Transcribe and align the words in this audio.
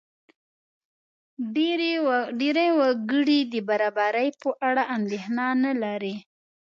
ډېری 2.39 2.65
وګړي 2.79 3.39
د 3.53 3.55
برابرۍ 3.67 4.29
په 4.41 4.49
اړه 4.67 4.83
اندېښنه 4.97 5.45
نه 5.63 5.73
لري. 5.83 6.15